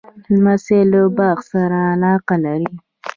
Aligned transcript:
لمسی 0.33 0.79
له 0.91 1.01
باغ 1.17 1.37
سره 1.51 1.79
علاقه 1.91 2.35
لري. 2.43 2.69